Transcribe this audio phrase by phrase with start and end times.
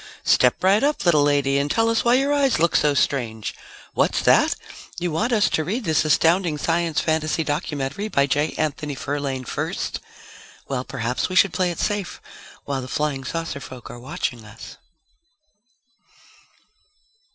[0.25, 3.53] Step right up, little lady and tell us why your eyes look so strange!
[3.93, 4.55] What's that?
[4.97, 8.55] You want us to read this astounding science fantasy documentary by J.
[8.57, 9.99] Anthony Ferlaine first?
[10.67, 12.19] Well perhaps we should play it safe
[12.65, 14.77] while the flying saucer folk are watching us!